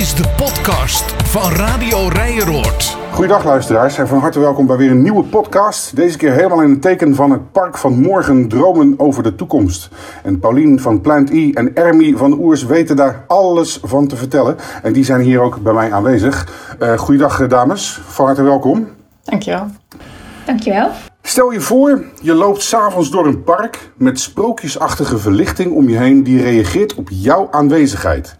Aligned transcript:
is 0.00 0.14
de 0.14 0.28
podcast 0.36 1.04
van 1.24 1.52
Radio 1.52 2.08
Rijeroord. 2.08 2.96
Goedendag 3.12 3.44
luisteraars 3.44 3.98
en 3.98 4.08
van 4.08 4.18
harte 4.18 4.40
welkom 4.40 4.66
bij 4.66 4.76
weer 4.76 4.90
een 4.90 5.02
nieuwe 5.02 5.22
podcast. 5.22 5.96
Deze 5.96 6.16
keer 6.16 6.32
helemaal 6.32 6.62
in 6.62 6.70
het 6.70 6.82
teken 6.82 7.14
van 7.14 7.30
het 7.30 7.52
Park 7.52 7.78
van 7.78 8.00
Morgen 8.00 8.48
Dromen 8.48 8.94
over 8.96 9.22
de 9.22 9.34
Toekomst. 9.34 9.88
En 10.22 10.38
Paulien 10.38 10.80
van 10.80 11.00
Plant 11.00 11.30
I 11.30 11.52
en 11.52 11.74
Ermi 11.74 12.16
van 12.16 12.32
Oers 12.32 12.64
weten 12.64 12.96
daar 12.96 13.24
alles 13.26 13.80
van 13.82 14.06
te 14.06 14.16
vertellen. 14.16 14.56
En 14.82 14.92
die 14.92 15.04
zijn 15.04 15.20
hier 15.20 15.40
ook 15.40 15.62
bij 15.62 15.72
mij 15.72 15.92
aanwezig. 15.92 16.48
Uh, 16.82 16.98
goeiedag 16.98 17.46
dames, 17.46 18.00
van 18.06 18.26
harte 18.26 18.42
welkom. 18.42 18.88
Dankjewel. 19.24 19.66
Dankjewel. 20.46 20.90
Stel 21.22 21.50
je 21.50 21.60
voor, 21.60 22.04
je 22.22 22.34
loopt 22.34 22.62
s'avonds 22.62 23.10
door 23.10 23.26
een 23.26 23.42
park 23.42 23.90
met 23.96 24.20
sprookjesachtige 24.20 25.18
verlichting 25.18 25.72
om 25.72 25.88
je 25.88 25.96
heen 25.96 26.22
die 26.22 26.42
reageert 26.42 26.94
op 26.94 27.08
jouw 27.10 27.48
aanwezigheid. 27.50 28.36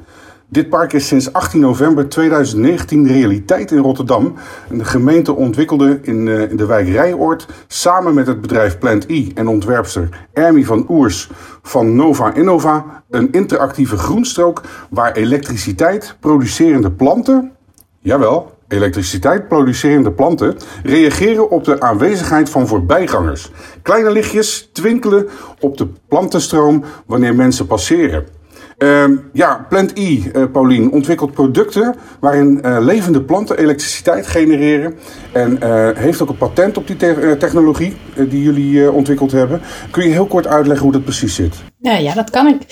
Dit 0.52 0.68
park 0.68 0.92
is 0.92 1.06
sinds 1.06 1.32
18 1.32 1.60
november 1.60 2.08
2019 2.08 3.06
realiteit 3.06 3.70
in 3.70 3.78
Rotterdam. 3.78 4.34
De 4.70 4.84
gemeente 4.84 5.32
ontwikkelde 5.32 5.98
in, 6.02 6.26
uh, 6.26 6.50
in 6.50 6.56
de 6.56 6.66
wijk 6.66 6.88
Rijoord 6.88 7.46
samen 7.66 8.14
met 8.14 8.26
het 8.26 8.40
bedrijf 8.40 8.78
Plant 8.78 9.04
E 9.08 9.26
en 9.34 9.48
ontwerpster 9.48 10.08
Ermi 10.32 10.64
van 10.64 10.84
Oers 10.88 11.30
van 11.62 11.94
Nova 11.94 12.34
Innova 12.34 13.02
een 13.10 13.32
interactieve 13.32 13.96
groenstrook 13.96 14.62
waar 14.88 15.12
elektriciteit 15.12 16.16
producerende 16.20 16.90
planten, 16.90 17.52
jawel, 17.98 18.54
elektriciteit 18.68 19.48
producerende 19.48 20.12
planten 20.12 20.56
reageren 20.82 21.50
op 21.50 21.64
de 21.64 21.80
aanwezigheid 21.80 22.50
van 22.50 22.66
voorbijgangers. 22.66 23.50
Kleine 23.82 24.10
lichtjes 24.10 24.70
twinkelen 24.72 25.28
op 25.60 25.76
de 25.76 25.88
plantenstroom 26.08 26.84
wanneer 27.06 27.34
mensen 27.34 27.66
passeren. 27.66 28.38
Uh, 28.82 29.04
ja, 29.32 29.66
Plant 29.68 29.92
E, 29.94 30.00
uh, 30.02 30.44
Paulien, 30.52 30.92
ontwikkelt 30.92 31.32
producten 31.32 31.94
waarin 32.20 32.60
uh, 32.64 32.76
levende 32.80 33.22
planten 33.22 33.58
elektriciteit 33.58 34.26
genereren. 34.26 34.98
En 35.32 35.58
uh, 35.62 35.88
heeft 35.94 36.22
ook 36.22 36.28
een 36.28 36.36
patent 36.36 36.76
op 36.76 36.86
die 36.86 36.96
te 36.96 37.36
technologie 37.38 37.96
die 38.28 38.42
jullie 38.42 38.92
ontwikkeld 38.92 39.32
hebben. 39.32 39.60
Kun 39.90 40.04
je 40.04 40.10
heel 40.10 40.26
kort 40.26 40.46
uitleggen 40.46 40.84
hoe 40.84 40.92
dat 40.92 41.04
precies 41.04 41.34
zit? 41.34 41.56
Ja, 41.78 41.96
ja 41.96 42.14
dat 42.14 42.30
kan 42.30 42.46
ik. 42.46 42.62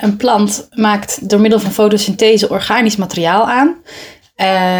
een 0.00 0.16
plant 0.16 0.68
maakt 0.70 1.28
door 1.28 1.40
middel 1.40 1.60
van 1.60 1.70
fotosynthese 1.70 2.48
organisch 2.48 2.96
materiaal 2.96 3.48
aan. 3.48 3.76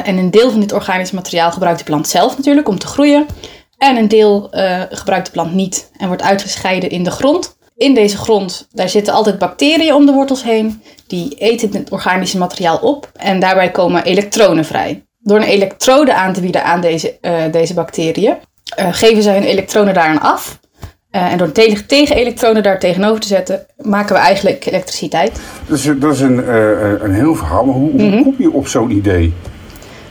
en 0.04 0.16
een 0.16 0.30
deel 0.30 0.50
van 0.50 0.60
dit 0.60 0.72
organisch 0.72 1.10
materiaal 1.10 1.52
gebruikt 1.52 1.78
de 1.78 1.84
plant 1.84 2.08
zelf 2.08 2.36
natuurlijk 2.36 2.69
om 2.69 2.78
te 2.78 2.86
groeien. 2.86 3.26
En 3.78 3.97
een 3.97 4.08
deel 4.08 4.48
gebruikt 4.91 5.26
de 5.26 5.32
plant 5.32 5.54
niet 5.54 5.91
en 5.97 6.06
wordt 6.06 6.22
uitgescheiden 6.22 6.91
in 6.91 7.02
de 7.02 7.10
grond 7.10 7.60
in 7.83 7.94
deze 7.94 8.16
grond, 8.16 8.69
daar 8.72 8.88
zitten 8.88 9.12
altijd 9.12 9.38
bacteriën 9.38 9.94
om 9.94 10.06
de 10.06 10.12
wortels 10.12 10.42
heen. 10.42 10.83
Die 11.06 11.34
eten 11.38 11.70
het 11.72 11.91
organische 11.91 12.38
materiaal 12.38 12.77
op 12.77 13.11
en 13.16 13.41
daarbij 13.41 13.70
komen 13.70 14.05
elektronen 14.05 14.64
vrij. 14.64 15.05
Door 15.19 15.36
een 15.36 15.42
elektrode 15.42 16.14
aan 16.14 16.33
te 16.33 16.41
bieden 16.41 16.64
aan 16.64 16.80
deze, 16.80 17.19
uh, 17.22 17.33
deze 17.50 17.75
bacteriën, 17.75 18.34
uh, 18.78 18.88
geven 18.91 19.22
zij 19.22 19.34
hun 19.34 19.42
elektronen 19.42 19.94
daaraan 19.94 20.20
af. 20.20 20.60
Uh, 21.12 21.33
en 21.33 21.38
door 21.38 21.53
tegen, 21.53 21.86
tegen 21.86 22.16
elektronen 22.16 22.62
daar 22.62 22.78
tegenover 22.78 23.20
te 23.20 23.27
zetten, 23.27 23.66
maken 23.77 24.14
we 24.14 24.20
eigenlijk 24.20 24.66
elektriciteit. 24.66 25.41
Dus 25.66 25.91
dat 25.98 26.14
is 26.14 26.20
een, 26.20 26.55
een 27.05 27.14
heel 27.14 27.34
verhaal. 27.34 27.64
Hoe, 27.64 27.91
hoe 27.91 28.03
mm 28.03 28.10
-hmm. 28.10 28.22
kom 28.22 28.34
je 28.38 28.53
op 28.53 28.69
zo'n 28.69 28.91
idee? 28.91 29.33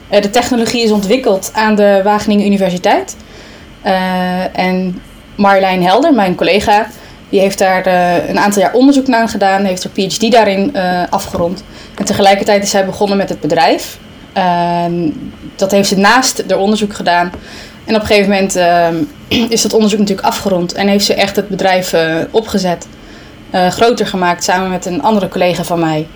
de 0.09 0.29
technologie 0.29 0.83
is 0.83 0.91
ontwikkeld 0.91 1.51
aan 1.53 1.75
de 1.75 2.01
Wageningen 2.03 2.45
Universiteit. 2.45 3.15
en 4.53 5.01
Marjolein 5.35 5.83
Helder, 5.83 6.13
mijn 6.13 6.35
collega, 6.35 6.87
die 7.31 7.39
heeft 7.39 7.57
daar 7.57 7.87
uh, 7.87 8.29
een 8.29 8.39
aantal 8.39 8.61
jaar 8.61 8.73
onderzoek 8.73 9.07
naar 9.07 9.29
gedaan, 9.29 9.63
heeft 9.63 9.83
haar 9.83 9.91
PhD 9.91 10.31
daarin 10.31 10.71
uh, 10.75 11.01
afgerond. 11.09 11.63
En 11.95 12.05
tegelijkertijd 12.05 12.63
is 12.63 12.69
zij 12.69 12.85
begonnen 12.85 13.17
met 13.17 13.29
het 13.29 13.39
bedrijf. 13.39 13.97
Uh, 14.37 14.83
dat 15.55 15.71
heeft 15.71 15.87
ze 15.87 15.97
naast 15.97 16.43
haar 16.47 16.57
onderzoek 16.57 16.93
gedaan. 16.93 17.31
En 17.85 17.95
op 17.95 18.01
een 18.01 18.07
gegeven 18.07 18.29
moment 18.29 18.55
ehm, 18.55 18.95
is 19.55 19.61
dat 19.61 19.73
onderzoek 19.73 19.99
natuurlijk 19.99 20.27
afgerond 20.27 20.73
en 20.73 20.87
heeft 20.87 21.05
ze 21.05 21.13
echt 21.13 21.35
het 21.35 21.47
bedrijf 21.47 21.93
eh, 21.93 22.15
opgezet, 22.31 22.87
groter 23.69 24.07
gemaakt 24.07 24.43
samen 24.43 24.69
met 24.69 24.85
een 24.85 25.01
andere 25.01 25.27
collega 25.27 25.63
van 25.63 25.79
mij. 25.79 26.07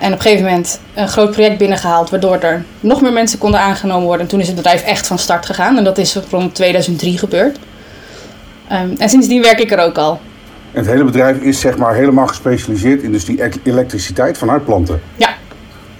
en 0.00 0.12
op 0.12 0.12
een 0.12 0.20
gegeven 0.20 0.44
moment 0.44 0.80
een 0.94 1.08
groot 1.08 1.30
project 1.30 1.58
binnengehaald, 1.58 2.10
waardoor 2.10 2.38
er 2.38 2.64
nog 2.80 3.00
meer 3.00 3.12
mensen 3.12 3.38
konden 3.38 3.60
aangenomen 3.60 4.04
worden. 4.04 4.22
En 4.22 4.28
toen 4.28 4.40
is 4.40 4.46
het 4.46 4.56
bedrijf 4.56 4.82
echt 4.82 5.06
van 5.06 5.18
start 5.18 5.46
gegaan 5.46 5.76
en 5.76 5.84
dat 5.84 5.98
is 5.98 6.16
rond 6.30 6.54
2003 6.54 7.18
gebeurd. 7.18 7.58
Um, 8.72 8.94
en 8.98 9.08
sindsdien 9.08 9.42
werk 9.42 9.58
ik 9.58 9.70
er 9.70 9.78
ook 9.78 9.98
al. 9.98 10.20
En 10.72 10.80
het 10.80 10.86
hele 10.86 11.04
bedrijf 11.04 11.38
is 11.38 11.60
zeg 11.60 11.76
maar 11.76 11.94
helemaal 11.94 12.26
gespecialiseerd 12.26 13.02
in 13.02 13.12
dus 13.12 13.24
die 13.24 13.42
elektriciteit 13.62 14.38
vanuit 14.38 14.64
planten? 14.64 15.00
Ja. 15.16 15.28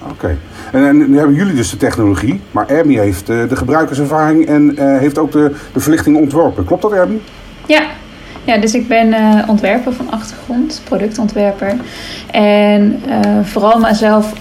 Oké. 0.03 0.13
Okay. 0.13 0.37
En, 0.73 0.87
en, 0.87 1.11
nu 1.11 1.17
hebben 1.17 1.37
jullie 1.37 1.55
dus 1.55 1.71
de 1.71 1.77
technologie, 1.77 2.41
maar 2.51 2.69
Ermi 2.69 2.99
heeft 2.99 3.27
de, 3.27 3.47
de 3.49 3.57
gebruikerservaring 3.57 4.47
en 4.47 4.75
uh, 4.79 4.99
heeft 4.99 5.19
ook 5.19 5.33
de, 5.33 5.55
de 5.73 5.81
verlichting 5.81 6.17
ontworpen. 6.17 6.65
Klopt 6.65 6.83
dat, 6.83 6.93
Ermi? 6.93 7.21
Ja. 7.67 7.83
Ja, 8.45 8.59
dus 8.59 8.75
ik 8.75 8.89
ben 8.89 9.09
uh, 9.09 9.49
ontwerper 9.49 9.93
van 9.93 10.11
achtergrond, 10.11 10.81
productontwerper. 10.85 11.75
En 12.31 13.03
uh, 13.09 13.45
vooral 13.45 13.79
mezelf 13.79 14.33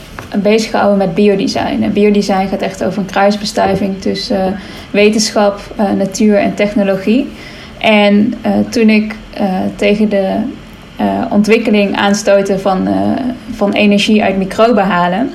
bezig 0.41 0.69
gehouden 0.69 0.97
met 0.97 1.13
biodesign. 1.15 1.83
En 1.83 1.93
biodesign 1.93 2.47
gaat 2.47 2.61
echt 2.61 2.83
over 2.83 2.99
een 2.99 3.05
kruisbestuiving 3.05 4.01
tussen 4.01 4.55
wetenschap, 4.91 5.59
natuur 5.97 6.37
en 6.37 6.53
technologie. 6.53 7.29
En 7.79 8.33
uh, 8.45 8.51
toen 8.69 8.89
ik 8.89 9.15
uh, 9.41 9.47
tegen 9.75 10.09
de 10.09 10.35
uh, 11.01 11.05
ontwikkeling 11.29 11.95
aanstootte 11.95 12.59
van, 12.59 12.87
van 13.51 13.71
energie 13.71 14.23
uit 14.23 14.37
microben 14.37 14.83
halen. 14.83 15.29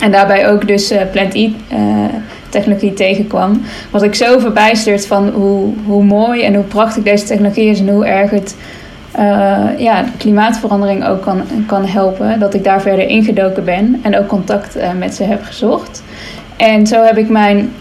En 0.00 0.10
daarbij 0.10 0.48
ook 0.48 0.66
dus 0.66 0.92
Plant 1.12 1.34
E 1.34 1.50
technologie 2.48 2.92
tegenkwam. 2.92 3.62
Was 3.90 4.02
ik 4.02 4.14
zo 4.14 4.38
verbijsterd 4.38 5.06
van 5.06 5.28
hoe, 5.28 5.72
hoe 5.86 6.04
mooi 6.04 6.42
en 6.42 6.54
hoe 6.54 6.64
prachtig 6.64 7.02
deze 7.02 7.24
technologie 7.24 7.70
is. 7.70 7.80
En 7.80 7.88
hoe 7.88 8.06
erg 8.06 8.30
het 8.30 8.56
ja, 9.78 10.04
klimaatverandering 10.18 11.06
ook 11.06 11.22
kan, 11.22 11.42
kan 11.66 11.86
helpen. 11.86 12.40
Dat 12.40 12.54
ik 12.54 12.64
daar 12.64 12.80
verder 12.80 13.08
ingedoken 13.08 13.64
ben. 13.64 14.00
En 14.02 14.18
ook 14.18 14.26
contact 14.26 14.76
met 14.98 15.14
ze 15.14 15.22
heb 15.22 15.44
gezocht. 15.44 16.02
En 16.56 16.86
zo 16.86 17.02
heb 17.02 17.18
ik 17.18 17.28
mijn 17.28 17.72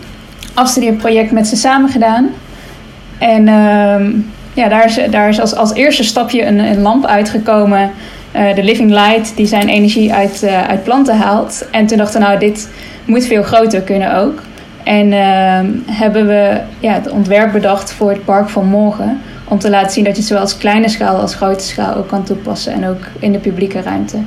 afstudeerproject 0.53 1.31
met 1.31 1.47
ze 1.47 1.55
samen 1.55 1.89
gedaan. 1.89 2.29
En 3.17 3.47
uh, 3.47 4.23
ja, 4.53 4.67
daar 4.69 4.85
is, 4.85 4.99
daar 5.09 5.29
is 5.29 5.39
als, 5.39 5.55
als 5.55 5.73
eerste 5.73 6.03
stapje 6.03 6.45
een, 6.45 6.59
een 6.59 6.81
lamp 6.81 7.05
uitgekomen. 7.05 7.91
Uh, 8.35 8.55
de 8.55 8.63
Living 8.63 8.89
Light, 8.89 9.35
die 9.35 9.45
zijn 9.45 9.67
energie 9.67 10.13
uit, 10.13 10.41
uh, 10.43 10.67
uit 10.67 10.83
planten 10.83 11.17
haalt. 11.17 11.67
En 11.71 11.85
toen 11.85 11.97
dachten 11.97 12.19
we, 12.19 12.27
nou, 12.27 12.39
dit 12.39 12.69
moet 13.05 13.25
veel 13.25 13.43
groter 13.43 13.81
kunnen 13.81 14.15
ook. 14.15 14.41
En 14.83 15.07
uh, 15.07 15.59
hebben 15.95 16.27
we 16.27 16.59
ja, 16.79 16.93
het 16.93 17.09
ontwerp 17.09 17.51
bedacht 17.51 17.93
voor 17.93 18.09
het 18.09 18.25
park 18.25 18.49
van 18.49 18.65
morgen. 18.65 19.19
Om 19.47 19.59
te 19.59 19.69
laten 19.69 19.91
zien 19.91 20.03
dat 20.03 20.13
je 20.13 20.19
het 20.19 20.27
zowel 20.27 20.43
als 20.43 20.57
kleine 20.57 20.89
schaal 20.89 21.15
als 21.15 21.35
grote 21.35 21.63
schaal 21.63 21.95
ook 21.95 22.07
kan 22.07 22.23
toepassen. 22.23 22.73
En 22.73 22.87
ook 22.87 23.05
in 23.19 23.31
de 23.31 23.39
publieke 23.39 23.81
ruimte. 23.81 24.17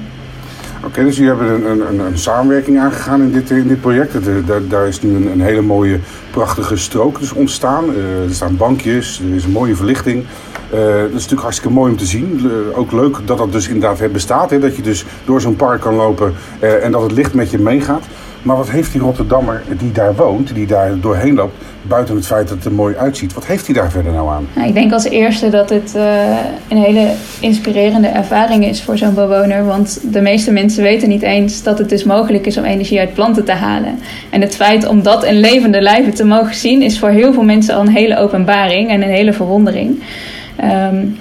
Oké, 0.84 1.04
dus 1.04 1.16
jullie 1.16 1.30
hebben 1.30 1.70
een, 1.70 1.88
een, 1.88 1.98
een, 1.98 2.18
samenwerking 2.18 2.78
aangegaan 2.78 3.22
in 3.22 3.32
dit, 3.32 3.50
in 3.50 3.68
dit 3.68 3.80
project. 3.80 4.12
Daar, 4.46 4.66
daar 4.68 4.86
is 4.86 5.02
nu 5.02 5.14
een, 5.14 5.26
een, 5.26 5.40
hele 5.40 5.60
mooie, 5.60 5.98
prachtige 6.30 6.76
strook 6.76 7.18
dus 7.18 7.32
ontstaan. 7.32 7.84
Uh, 7.90 8.24
er 8.24 8.34
staan 8.34 8.56
bankjes, 8.56 9.20
er 9.20 9.34
is 9.34 9.44
een 9.44 9.50
mooie 9.50 9.76
verlichting. 9.76 10.24
Uh, 10.74 10.78
dat 10.80 11.06
is 11.06 11.12
natuurlijk 11.12 11.42
hartstikke 11.42 11.74
mooi 11.74 11.90
om 11.90 11.96
te 11.96 12.06
zien. 12.06 12.50
Ook 12.74 12.92
leuk 12.92 13.16
dat 13.24 13.38
dat 13.38 13.52
dus 13.52 13.68
inderdaad 13.68 14.12
bestaat. 14.12 14.50
Hè? 14.50 14.58
Dat 14.58 14.76
je 14.76 14.82
dus 14.82 15.04
door 15.24 15.40
zo'n 15.40 15.56
park 15.56 15.80
kan 15.80 15.94
lopen 15.94 16.34
en 16.82 16.92
dat 16.92 17.02
het 17.02 17.12
licht 17.12 17.34
met 17.34 17.50
je 17.50 17.58
meegaat. 17.58 18.04
Maar 18.42 18.56
wat 18.56 18.70
heeft 18.70 18.92
die 18.92 19.00
Rotterdammer 19.00 19.62
die 19.78 19.92
daar 19.92 20.14
woont, 20.14 20.54
die 20.54 20.66
daar 20.66 21.00
doorheen 21.00 21.34
loopt, 21.34 21.54
buiten 21.82 22.14
het 22.14 22.26
feit 22.26 22.48
dat 22.48 22.56
het 22.56 22.66
er 22.66 22.72
mooi 22.72 22.96
uitziet, 22.96 23.34
wat 23.34 23.46
heeft 23.46 23.66
hij 23.66 23.74
daar 23.74 23.90
verder 23.90 24.12
nou 24.12 24.28
aan? 24.28 24.46
Nou, 24.54 24.68
ik 24.68 24.74
denk 24.74 24.92
als 24.92 25.04
eerste 25.04 25.48
dat 25.50 25.70
het 25.70 25.92
uh, 25.96 26.02
een 26.68 26.76
hele 26.76 27.12
inspirerende 27.40 28.08
ervaring 28.08 28.64
is 28.64 28.82
voor 28.82 28.98
zo'n 28.98 29.14
bewoner. 29.14 29.64
Want 29.64 30.12
de 30.12 30.20
meeste 30.20 30.52
mensen 30.52 30.82
weten 30.82 31.08
niet 31.08 31.22
eens 31.22 31.62
dat 31.62 31.78
het 31.78 31.88
dus 31.88 32.04
mogelijk 32.04 32.46
is 32.46 32.56
om 32.56 32.64
energie 32.64 32.98
uit 32.98 33.14
planten 33.14 33.44
te 33.44 33.52
halen. 33.52 33.98
En 34.30 34.40
het 34.40 34.56
feit 34.56 34.86
om 34.86 35.02
dat 35.02 35.24
in 35.24 35.40
levende 35.40 35.80
lijven 35.80 36.14
te 36.14 36.24
mogen 36.24 36.54
zien, 36.54 36.82
is 36.82 36.98
voor 36.98 37.08
heel 37.08 37.32
veel 37.32 37.42
mensen 37.42 37.74
al 37.74 37.80
een 37.80 37.88
hele 37.88 38.18
openbaring 38.18 38.88
en 38.88 39.02
een 39.02 39.10
hele 39.10 39.32
verwondering. 39.32 40.02
Um, 40.92 41.16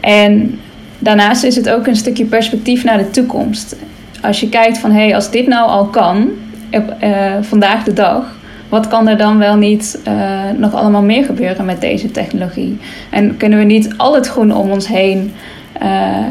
en 0.00 0.58
daarnaast 0.98 1.44
is 1.44 1.56
het 1.56 1.70
ook 1.70 1.86
een 1.86 1.96
stukje 1.96 2.24
perspectief 2.24 2.84
naar 2.84 2.98
de 2.98 3.10
toekomst. 3.10 3.76
Als 4.22 4.40
je 4.40 4.48
kijkt 4.48 4.78
van 4.78 4.90
hé, 4.90 5.04
hey, 5.04 5.14
als 5.14 5.30
dit 5.30 5.46
nou 5.46 5.68
al 5.68 5.84
kan, 5.84 6.30
op, 6.72 6.94
uh, 7.02 7.34
vandaag 7.40 7.84
de 7.84 7.92
dag, 7.92 8.24
wat 8.68 8.88
kan 8.88 9.08
er 9.08 9.16
dan 9.16 9.38
wel 9.38 9.56
niet 9.56 10.00
uh, 10.08 10.40
nog 10.56 10.74
allemaal 10.74 11.02
meer 11.02 11.24
gebeuren 11.24 11.64
met 11.64 11.80
deze 11.80 12.10
technologie? 12.10 12.78
En 13.10 13.36
kunnen 13.36 13.58
we 13.58 13.64
niet 13.64 13.94
al 13.96 14.14
het 14.14 14.28
groen 14.28 14.56
om 14.56 14.70
ons 14.70 14.88
heen 14.88 15.32
uh, 15.82 16.26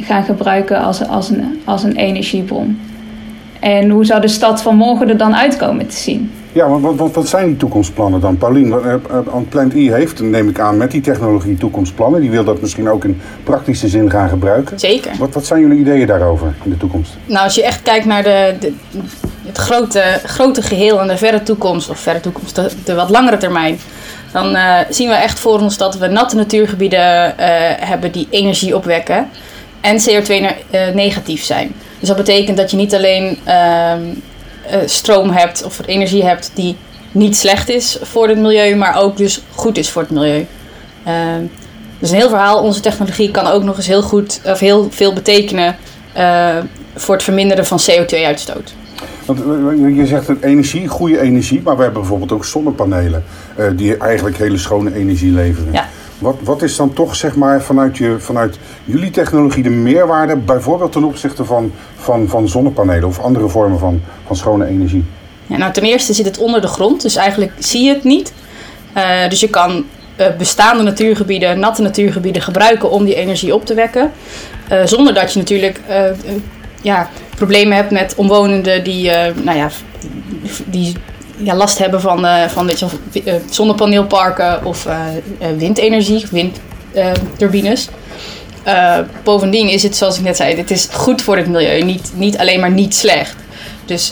gaan 0.00 0.24
gebruiken 0.24 0.80
als, 0.80 1.08
als, 1.08 1.30
een, 1.30 1.60
als 1.64 1.82
een 1.82 1.96
energiebron? 1.96 2.78
En 3.60 3.90
hoe 3.90 4.04
zou 4.04 4.20
de 4.20 4.28
stad 4.28 4.62
van 4.62 4.76
morgen 4.76 5.08
er 5.08 5.16
dan 5.16 5.36
uitkomen 5.36 5.86
te 5.86 5.96
zien? 5.96 6.30
Ja, 6.52 6.68
want 6.68 6.98
wat, 6.98 7.14
wat 7.14 7.28
zijn 7.28 7.46
die 7.46 7.56
toekomstplannen 7.56 8.20
dan? 8.20 8.36
Paulien, 8.36 8.68
wat, 8.68 9.48
Plant 9.48 9.74
E 9.74 9.92
heeft, 9.92 10.20
neem 10.20 10.48
ik 10.48 10.60
aan, 10.60 10.76
met 10.76 10.90
die 10.90 11.00
technologie 11.00 11.56
toekomstplannen. 11.56 12.20
Die 12.20 12.30
wil 12.30 12.44
dat 12.44 12.60
misschien 12.60 12.88
ook 12.88 13.04
in 13.04 13.20
praktische 13.44 13.88
zin 13.88 14.10
gaan 14.10 14.28
gebruiken. 14.28 14.78
Zeker. 14.78 15.10
Wat, 15.18 15.34
wat 15.34 15.46
zijn 15.46 15.60
jullie 15.60 15.78
ideeën 15.78 16.06
daarover 16.06 16.54
in 16.64 16.70
de 16.70 16.76
toekomst? 16.76 17.16
Nou, 17.26 17.44
als 17.44 17.54
je 17.54 17.64
echt 17.64 17.82
kijkt 17.82 18.04
naar 18.04 18.22
de, 18.22 18.54
de 18.60 18.72
het 19.50 19.58
grote, 19.58 20.20
grote 20.24 20.62
geheel 20.62 21.00
en 21.00 21.08
de 21.08 21.16
verre 21.16 21.42
toekomst, 21.42 21.88
of 21.88 21.98
verre 21.98 22.20
toekomst, 22.20 22.60
de, 22.84 22.94
wat 22.94 23.10
langere 23.10 23.36
termijn, 23.36 23.80
dan 24.32 24.56
uh, 24.56 24.78
zien 24.90 25.08
we 25.08 25.14
echt 25.14 25.38
voor 25.38 25.60
ons 25.60 25.76
dat 25.76 25.96
we 25.96 26.06
natte 26.06 26.36
natuurgebieden 26.36 27.28
uh, 27.30 27.46
hebben 27.78 28.12
die 28.12 28.26
energie 28.30 28.76
opwekken 28.76 29.28
en 29.80 30.00
CO2-negatief 30.00 31.44
zijn. 31.44 31.74
Dus 31.98 32.08
dat 32.08 32.16
betekent 32.16 32.56
dat 32.56 32.70
je 32.70 32.76
niet 32.76 32.94
alleen 32.94 33.38
uh, 33.46 33.92
stroom 34.86 35.30
hebt 35.30 35.64
of 35.64 35.80
energie 35.86 36.24
hebt 36.24 36.50
die 36.54 36.76
niet 37.12 37.36
slecht 37.36 37.68
is 37.68 37.98
voor 38.02 38.28
het 38.28 38.38
milieu, 38.38 38.74
maar 38.74 38.96
ook 38.96 39.16
dus 39.16 39.40
goed 39.50 39.78
is 39.78 39.90
voor 39.90 40.02
het 40.02 40.10
milieu. 40.10 40.46
Ehm, 41.04 41.42
dus 41.98 42.10
een 42.10 42.16
heel 42.16 42.28
verhaal. 42.28 42.62
Onze 42.62 42.80
technologie 42.80 43.30
kan 43.30 43.46
ook 43.46 43.62
nog 43.62 43.76
eens 43.76 43.86
heel 43.86 44.02
goed 44.02 44.40
of 44.44 44.58
heel 44.58 44.88
veel 44.90 45.12
betekenen 45.12 45.76
voor 46.94 47.14
het 47.14 47.24
verminderen 47.24 47.66
van 47.66 47.80
CO2-uitstoot. 47.90 48.72
Want 49.38 49.96
je 49.96 50.06
zegt 50.06 50.26
het 50.26 50.42
energie, 50.42 50.88
goede 50.88 51.20
energie, 51.20 51.62
maar 51.64 51.76
we 51.76 51.82
hebben 51.82 52.00
bijvoorbeeld 52.00 52.32
ook 52.32 52.44
zonnepanelen 52.44 53.24
uh, 53.58 53.66
die 53.76 53.96
eigenlijk 53.96 54.36
hele 54.36 54.58
schone 54.58 54.94
energie 54.94 55.32
leveren. 55.32 55.72
Ja. 55.72 55.88
Wat, 56.18 56.36
wat 56.42 56.62
is 56.62 56.76
dan 56.76 56.92
toch 56.92 57.16
zeg 57.16 57.36
maar 57.36 57.62
vanuit, 57.62 57.96
je, 57.96 58.16
vanuit 58.18 58.58
jullie 58.84 59.10
technologie 59.10 59.62
de 59.62 59.70
meerwaarde, 59.70 60.36
bijvoorbeeld 60.36 60.92
ten 60.92 61.04
opzichte 61.04 61.44
van, 61.44 61.72
van, 61.96 62.28
van 62.28 62.48
zonnepanelen 62.48 63.08
of 63.08 63.20
andere 63.20 63.48
vormen 63.48 63.78
van, 63.78 64.02
van 64.26 64.36
schone 64.36 64.66
energie? 64.66 65.04
Ja, 65.46 65.56
nou, 65.56 65.72
ten 65.72 65.82
eerste 65.82 66.12
zit 66.12 66.26
het 66.26 66.38
onder 66.38 66.60
de 66.60 66.66
grond, 66.66 67.02
dus 67.02 67.16
eigenlijk 67.16 67.52
zie 67.58 67.84
je 67.84 67.94
het 67.94 68.04
niet. 68.04 68.32
Uh, 68.96 69.28
dus 69.28 69.40
je 69.40 69.48
kan 69.48 69.84
uh, 70.20 70.26
bestaande 70.38 70.82
natuurgebieden, 70.82 71.58
natte 71.58 71.82
natuurgebieden 71.82 72.42
gebruiken 72.42 72.90
om 72.90 73.04
die 73.04 73.14
energie 73.14 73.54
op 73.54 73.66
te 73.66 73.74
wekken. 73.74 74.10
zonder 74.84 75.14
dat 75.14 75.32
je 75.32 75.38
natuurlijk 75.38 75.80
ja, 76.82 77.08
problemen 77.40 77.76
hebt 77.76 77.90
met 77.90 78.14
omwonenden 78.14 78.84
die, 78.84 79.08
uh, 79.08 79.26
nou 79.42 79.58
ja, 79.58 79.70
die 80.66 80.96
ja, 81.36 81.54
last 81.54 81.78
hebben 81.78 82.00
van, 82.00 82.24
uh, 82.24 82.44
van 82.44 82.66
weet 82.66 82.78
je, 82.78 82.86
uh, 83.24 83.34
zonnepaneelparken 83.50 84.64
of 84.64 84.86
windenergie, 85.56 86.26
windturbines. 86.30 87.88
bovendien 89.22 89.68
is 89.68 89.82
het, 89.82 89.96
zoals 89.96 90.18
ik 90.18 90.24
net 90.24 90.36
zei, 90.36 90.56
het 90.56 90.70
is 90.70 90.88
goed 90.92 91.22
voor 91.22 91.36
het 91.36 91.48
milieu, 91.48 91.82
niet, 91.82 92.10
niet 92.14 92.38
alleen 92.38 92.60
maar 92.60 92.70
niet 92.70 92.94
slecht. 92.94 93.34
Dus 93.84 94.08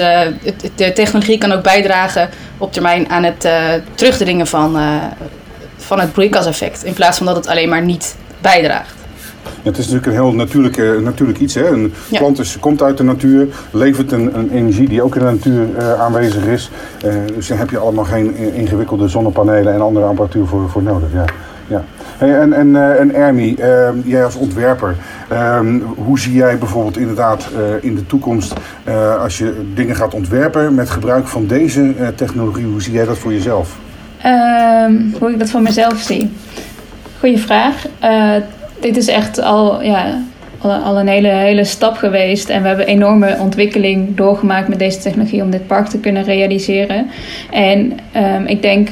de 0.74 0.92
technologie 0.94 1.38
kan 1.38 1.52
ook 1.52 1.62
bijdragen 1.62 2.30
op 2.58 2.72
termijn 2.72 3.10
aan 3.10 3.24
het 3.24 3.48
terugdringen 3.94 4.46
van, 4.46 4.78
van 5.76 6.00
het 6.00 6.12
broeikaseffect. 6.12 6.84
In 6.84 6.92
plaats 6.92 7.16
van 7.16 7.26
dat 7.26 7.36
het 7.36 7.46
alleen 7.46 7.68
maar 7.68 7.82
niet 7.82 8.16
bijdraagt. 8.40 8.97
Het 9.62 9.78
is 9.78 9.84
natuurlijk 9.84 10.06
een 10.06 10.22
heel 10.22 10.32
natuurlijk, 10.32 10.76
uh, 10.76 11.00
natuurlijk 11.00 11.38
iets. 11.38 11.54
Hè? 11.54 11.68
Een 11.68 11.92
ja. 12.08 12.18
plant 12.18 12.38
is, 12.38 12.58
komt 12.60 12.82
uit 12.82 12.96
de 12.96 13.02
natuur, 13.04 13.46
levert 13.70 14.12
een, 14.12 14.38
een 14.38 14.50
energie 14.50 14.88
die 14.88 15.02
ook 15.02 15.14
in 15.14 15.20
de 15.20 15.30
natuur 15.30 15.66
uh, 15.78 16.00
aanwezig 16.00 16.44
is. 16.44 16.70
Uh, 17.06 17.12
dus 17.34 17.48
daar 17.48 17.58
heb 17.58 17.70
je 17.70 17.78
allemaal 17.78 18.04
geen 18.04 18.36
ingewikkelde 18.36 19.08
zonnepanelen 19.08 19.74
en 19.74 19.80
andere 19.80 20.06
apparatuur 20.06 20.46
voor, 20.46 20.70
voor 20.70 20.82
nodig. 20.82 21.08
Ja. 21.12 21.24
Ja. 21.66 21.84
Hey, 22.18 22.38
en, 22.40 22.52
en, 22.52 22.98
en 22.98 23.14
Ermi, 23.14 23.56
jij 24.04 24.24
als 24.24 24.34
ontwerper, 24.34 24.96
hoe 25.94 26.18
zie 26.18 26.32
jij 26.32 26.58
bijvoorbeeld 26.58 26.96
inderdaad 26.98 27.48
in 27.80 27.94
de 27.94 28.06
toekomst, 28.06 28.52
als 29.22 29.38
je 29.38 29.54
dingen 29.74 29.96
gaat 29.96 30.14
ontwerpen 30.14 30.74
met 30.74 30.90
gebruik 30.90 31.26
van 31.26 31.46
deze 31.46 31.94
technologie, 32.14 32.64
hoe 32.64 32.82
zie 32.82 32.92
jij 32.92 33.04
dat 33.04 33.18
voor 33.18 33.32
jezelf? 33.32 33.76
Um, 34.86 35.14
hoe 35.18 35.30
ik 35.30 35.38
dat 35.38 35.50
voor 35.50 35.62
mezelf 35.62 35.98
zie? 35.98 36.30
Goeie 37.18 37.38
vraag 37.38 37.84
dit 38.80 38.96
is 38.96 39.08
echt 39.08 39.42
al, 39.42 39.82
ja, 39.82 40.22
al, 40.58 40.98
een 40.98 41.08
hele, 41.08 41.28
hele 41.28 41.64
stap 41.64 41.96
geweest. 41.96 42.48
En 42.48 42.62
we 42.62 42.68
hebben 42.68 42.86
enorme 42.86 43.36
ontwikkeling 43.40 44.16
doorgemaakt 44.16 44.68
met 44.68 44.78
deze 44.78 44.98
technologie 44.98 45.42
om 45.42 45.50
dit 45.50 45.66
park 45.66 45.86
te 45.86 45.98
kunnen 45.98 46.24
realiseren. 46.24 47.06
En 47.50 47.92
um, 48.16 48.46
ik 48.46 48.62
denk 48.62 48.88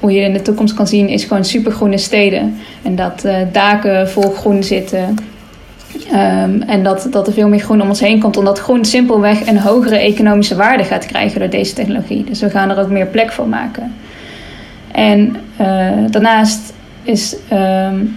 hoe 0.00 0.12
je 0.12 0.20
in 0.20 0.32
de 0.32 0.42
toekomst 0.42 0.74
kan 0.74 0.86
zien, 0.86 1.08
is 1.08 1.24
gewoon 1.24 1.44
supergroene 1.44 1.98
steden. 1.98 2.56
En 2.82 2.96
dat 2.96 3.22
uh, 3.26 3.36
daken 3.52 4.08
vol 4.08 4.30
groen 4.30 4.62
zitten. 4.62 5.16
Um, 6.12 6.62
en 6.62 6.82
dat, 6.82 7.06
dat 7.10 7.26
er 7.26 7.32
veel 7.32 7.48
meer 7.48 7.60
groen 7.60 7.82
om 7.82 7.88
ons 7.88 8.00
heen 8.00 8.20
komt, 8.20 8.36
omdat 8.36 8.58
groen 8.58 8.84
simpelweg 8.84 9.46
een 9.46 9.58
hogere 9.58 9.96
economische 9.96 10.56
waarde 10.56 10.84
gaat 10.84 11.06
krijgen 11.06 11.40
door 11.40 11.50
deze 11.50 11.74
technologie. 11.74 12.24
Dus 12.24 12.40
we 12.40 12.50
gaan 12.50 12.70
er 12.70 12.78
ook 12.78 12.88
meer 12.88 13.06
plek 13.06 13.32
voor 13.32 13.48
maken. 13.48 13.94
En 14.92 15.36
uh, 15.60 15.66
daarnaast 16.10 16.72
is 17.02 17.36
um, 17.52 18.16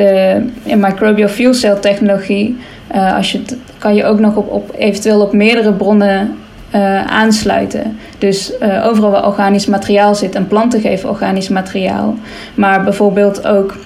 de 0.00 0.44
in 0.62 0.80
microbial 0.80 1.28
fuel 1.28 1.54
cell 1.54 1.74
technologie, 1.74 2.58
uh, 2.94 3.16
als 3.16 3.32
je 3.32 3.42
kan 3.78 3.94
je 3.94 4.04
ook 4.04 4.18
nog 4.18 4.36
op, 4.36 4.50
op 4.50 4.74
eventueel 4.78 5.20
op 5.20 5.32
meerdere 5.32 5.72
bronnen 5.72 6.38
uh, 6.74 7.06
aansluiten. 7.06 7.98
Dus 8.18 8.52
uh, 8.62 8.86
overal 8.86 9.10
waar 9.10 9.26
organisch 9.26 9.66
materiaal 9.66 10.14
zit, 10.14 10.34
en 10.34 10.46
planten 10.46 10.80
geven 10.80 11.08
organisch 11.08 11.48
materiaal. 11.48 12.14
Maar 12.54 12.84
bijvoorbeeld 12.84 13.46
ook 13.46 13.76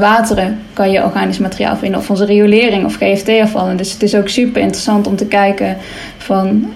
wateren 0.00 0.58
kan 0.72 0.90
je 0.90 1.04
organisch 1.04 1.38
materiaal 1.38 1.76
vinden, 1.76 2.00
of 2.00 2.10
onze 2.10 2.24
riolering 2.24 2.84
of 2.84 2.96
GFT-afvallen. 2.96 3.76
Dus 3.76 3.92
het 3.92 4.02
is 4.02 4.14
ook 4.14 4.28
super 4.28 4.62
interessant 4.62 5.06
om 5.06 5.16
te 5.16 5.26
kijken 5.26 5.76
van 6.18 6.72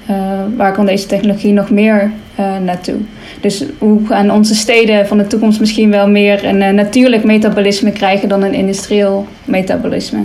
waar 0.57 0.73
kan 0.73 0.87
deze 0.87 1.07
technologie 1.07 1.53
nog 1.53 1.71
meer 1.71 2.11
naartoe. 2.39 2.97
Dus 3.41 3.65
hoe 3.79 4.07
gaan 4.07 4.31
onze 4.31 4.55
steden 4.55 5.07
van 5.07 5.19
de 5.19 5.27
toekomst 5.27 5.61
misschien 5.61 5.91
wel 5.91 6.09
meer 6.09 6.45
een 6.45 6.61
uh, 6.61 6.71
natuurlijk 6.71 7.25
metabolisme 7.25 7.93
krijgen 7.93 8.29
dan 8.29 8.43
een 8.43 8.55
industrieel 8.55 9.27
metabolisme? 9.45 10.21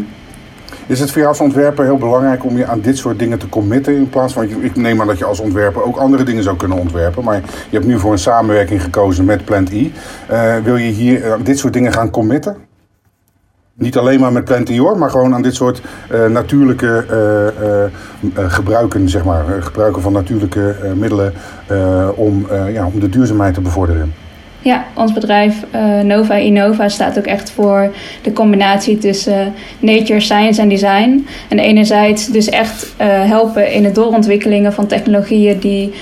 Is 0.87 0.99
het 0.99 1.09
voor 1.09 1.17
jou 1.17 1.29
als 1.29 1.39
ontwerper 1.39 1.85
heel 1.85 1.97
belangrijk 1.97 2.45
om 2.45 2.57
je 2.57 2.65
aan 2.65 2.81
dit 2.81 2.97
soort 2.97 3.19
dingen 3.19 3.39
te 3.39 3.49
committen? 3.49 3.95
In 3.95 4.09
plaats 4.09 4.33
van, 4.33 4.63
ik 4.63 4.75
neem 4.75 5.01
aan 5.01 5.07
dat 5.07 5.17
je 5.17 5.25
als 5.25 5.39
ontwerper 5.39 5.83
ook 5.83 5.97
andere 5.97 6.23
dingen 6.23 6.43
zou 6.43 6.57
kunnen 6.57 6.77
ontwerpen. 6.77 7.23
Maar 7.23 7.35
je 7.69 7.75
hebt 7.77 7.85
nu 7.85 7.99
voor 7.99 8.11
een 8.11 8.17
samenwerking 8.17 8.81
gekozen 8.81 9.25
met 9.25 9.45
Plant 9.45 9.71
E. 9.71 9.89
Uh, 10.31 10.55
wil 10.63 10.75
je 10.75 10.91
hier 10.91 11.31
aan 11.31 11.43
dit 11.43 11.59
soort 11.59 11.73
dingen 11.73 11.93
gaan 11.93 12.09
committen? 12.09 12.55
Niet 13.73 13.97
alleen 13.97 14.19
maar 14.19 14.31
met 14.31 14.45
Plant 14.45 14.69
E 14.69 14.79
hoor, 14.79 14.97
maar 14.97 15.09
gewoon 15.09 15.33
aan 15.33 15.41
dit 15.41 15.55
soort 15.55 15.81
uh, 16.11 16.25
natuurlijke 16.25 17.05
uh, 18.33 18.49
gebruiken, 18.49 19.09
zeg 19.09 19.23
maar. 19.23 19.45
gebruiken 19.59 20.01
van 20.01 20.13
natuurlijke 20.13 20.75
middelen 20.95 21.33
om, 22.15 22.47
ja, 22.71 22.85
om 22.85 22.99
de 22.99 23.09
duurzaamheid 23.09 23.53
te 23.53 23.61
bevorderen. 23.61 24.13
Ja, 24.63 24.85
ons 24.93 25.13
bedrijf 25.13 25.63
uh, 25.75 25.99
Nova 25.99 26.35
Innova 26.35 26.89
staat 26.89 27.17
ook 27.17 27.25
echt 27.25 27.51
voor 27.51 27.93
de 28.21 28.33
combinatie 28.33 28.97
tussen 28.97 29.53
nature, 29.79 30.19
science 30.19 30.61
en 30.61 30.69
design. 30.69 31.27
En 31.49 31.59
enerzijds 31.59 32.27
dus 32.27 32.49
echt 32.49 32.95
uh, 33.01 33.07
helpen 33.07 33.71
in 33.71 33.83
de 33.83 33.91
doorontwikkelingen 33.91 34.73
van 34.73 34.87
technologieën 34.87 35.59
die 35.59 35.93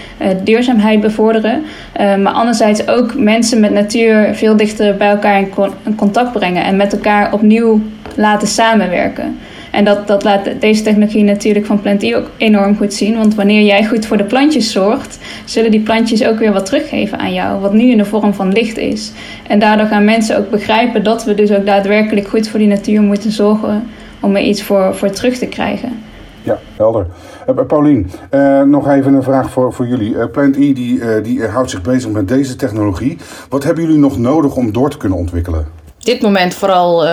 duurzaamheid 0.44 1.02
bevorderen. 1.02 1.64
maar 1.98 2.34
anderzijds 2.34 2.88
ook 2.88 3.16
mensen 3.16 3.60
met 3.60 3.72
natuur 3.72 4.36
veel 4.36 4.58
dichter 4.58 4.98
bij 4.98 5.10
elkaar 5.10 5.40
in 5.84 5.96
contact 5.96 6.32
brengen 6.32 6.64
en 6.64 6.76
met 6.76 6.94
elkaar 6.94 7.34
opnieuw 7.34 7.82
laten 8.16 8.48
samenwerken. 8.48 9.38
En 9.72 9.86
dat, 9.86 10.08
dat 10.08 10.24
laat 10.24 10.50
deze 10.60 10.84
technologie 10.84 11.24
natuurlijk 11.24 11.66
van 11.66 11.82
Plantie 11.82 12.18
ook 12.18 12.30
enorm 12.38 12.78
goed 12.78 12.94
zien. 12.94 13.18
Want 13.18 13.36
wanneer 13.36 13.62
jij 13.62 13.86
goed 13.86 14.06
voor 14.06 14.18
de 14.18 14.24
plantjes 14.24 14.72
zorgt, 14.72 15.20
zullen 15.46 15.72
die 15.72 15.80
plantjes 15.80 16.26
ook 16.26 16.40
weer 16.40 16.54
wat 16.54 16.66
teruggeven 16.66 17.20
aan 17.20 17.34
jou. 17.34 17.62
Wat 17.62 17.74
nu 17.74 17.92
in 17.92 17.98
de 17.98 18.06
vorm 18.06 18.34
van 18.34 18.52
licht 18.52 18.78
is. 18.78 19.12
En 19.48 19.60
daardoor 19.60 19.86
gaan 19.86 20.06
mensen 20.06 20.38
ook 20.38 20.50
begrijpen 20.50 21.04
dat 21.04 21.24
we 21.24 21.34
dus 21.34 21.52
ook 21.52 21.66
daadwerkelijk 21.66 22.28
goed 22.28 22.48
voor 22.48 22.60
die 22.60 22.68
natuur 22.68 23.02
moeten 23.02 23.32
zorgen 23.32 23.84
om 24.20 24.36
er 24.36 24.42
iets 24.42 24.64
voor, 24.64 24.96
voor 24.96 25.10
terug 25.10 25.38
te 25.38 25.48
krijgen. 25.48 26.00
Ja, 26.44 26.60
helder. 26.76 27.06
Uh, 27.50 27.66
Paulien, 27.68 28.12
uh, 28.32 28.62
nog 28.62 28.90
even 28.90 29.14
een 29.14 29.24
vraag 29.24 29.50
voor, 29.50 29.74
voor 29.74 29.88
jullie. 29.88 30.14
Uh, 30.14 30.24
Plant 30.32 30.56
E 30.56 30.74
die, 30.74 31.22
die 31.22 31.46
houdt 31.46 31.70
zich 31.70 31.82
bezig 31.82 32.12
met 32.12 32.28
deze 32.28 32.56
technologie. 32.56 33.18
Wat 33.50 33.64
hebben 33.64 33.84
jullie 33.84 34.00
nog 34.00 34.18
nodig 34.18 34.56
om 34.56 34.72
door 34.72 34.90
te 34.90 34.98
kunnen 34.98 35.18
ontwikkelen? 35.18 35.81
Dit 36.04 36.22
moment 36.22 36.54
vooral 36.54 37.08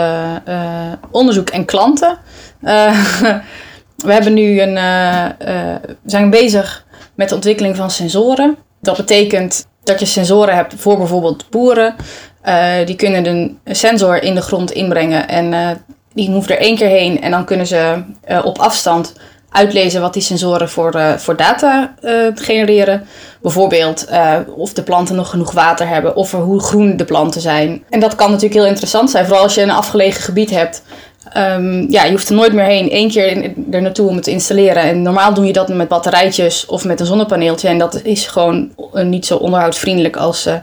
onderzoek 1.10 1.48
en 1.48 1.64
klanten. 1.64 2.18
Uh, 2.62 3.10
we 4.06 4.12
hebben 4.12 4.34
nu 4.34 4.60
een, 4.60 4.78
zijn 6.06 6.30
bezig 6.30 6.86
met 7.14 7.28
de 7.28 7.34
ontwikkeling 7.34 7.76
van 7.76 7.90
sensoren. 7.90 8.56
Dat 8.80 8.96
betekent 8.96 9.66
dat 9.82 10.00
je 10.00 10.06
sensoren 10.06 10.54
hebt 10.54 10.74
voor 10.76 10.98
bijvoorbeeld 10.98 11.50
boeren. 11.50 11.94
die 12.84 12.96
kunnen 12.96 13.26
een 13.26 13.58
sensor 13.64 14.22
in 14.22 14.34
de 14.34 14.40
grond 14.40 14.70
inbrengen 14.70 15.28
en 15.28 15.78
die 16.12 16.30
hoeven 16.30 16.54
er 16.54 16.60
één 16.60 16.76
keer 16.76 16.88
heen. 16.88 17.22
En 17.22 17.30
dan 17.30 17.44
kunnen 17.44 17.66
ze 17.66 18.02
op 18.44 18.58
afstand 18.58 19.14
uitlezen 19.50 20.00
wat 20.00 20.12
die 20.12 20.22
sensoren 20.22 20.68
voor, 20.68 21.14
voor 21.16 21.36
data 21.36 21.94
genereren. 22.34 23.06
Bijvoorbeeld 23.42 24.06
of 24.56 24.72
de 24.72 24.82
planten 24.82 25.16
nog 25.16 25.30
genoeg 25.30 25.52
water 25.52 25.88
hebben 25.88 26.16
of 26.16 26.32
hoe 26.32 26.60
groen 26.60 26.96
de 26.96 27.04
planten 27.04 27.40
zijn. 27.40 27.84
En 27.90 28.00
dat 28.00 28.14
kan 28.14 28.30
natuurlijk 28.30 28.60
heel 28.60 28.70
interessant 28.70 29.10
zijn, 29.10 29.24
vooral 29.24 29.42
als 29.42 29.54
je 29.54 29.62
een 29.62 29.70
afgelegen 29.70 30.22
gebied 30.22 30.50
hebt 30.50 30.82
Ehm, 31.32 31.90
ja, 31.90 32.04
je 32.04 32.10
hoeft 32.10 32.28
er 32.28 32.34
nooit 32.34 32.52
meer 32.52 32.64
heen. 32.64 32.94
Eén 32.94 33.10
keer 33.10 33.52
er 33.70 33.82
naartoe 33.82 34.08
om 34.08 34.14
het 34.14 34.24
te 34.24 34.30
installeren. 34.30 34.82
En 34.82 35.02
normaal 35.02 35.34
doe 35.34 35.46
je 35.46 35.52
dat 35.52 35.68
met 35.68 35.88
batterijtjes 35.88 36.66
of 36.66 36.84
met 36.84 37.00
een 37.00 37.06
zonnepaneeltje. 37.06 37.68
En 37.68 37.78
dat 37.78 38.00
is 38.02 38.26
gewoon 38.26 38.70
eh, 38.92 39.04
niet 39.04 39.26
zo 39.26 39.36
onderhoudsvriendelijk 39.36 40.16
als, 40.16 40.46
eh, 40.46 40.54